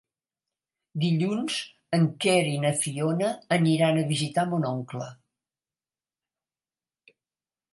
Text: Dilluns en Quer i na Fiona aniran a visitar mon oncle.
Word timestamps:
Dilluns 1.01 1.57
en 1.97 2.07
Quer 2.25 2.37
i 2.53 2.57
na 2.63 2.71
Fiona 2.85 3.29
aniran 3.59 3.99
a 3.99 4.07
visitar 4.13 4.47
mon 4.55 4.67
oncle. 4.71 5.11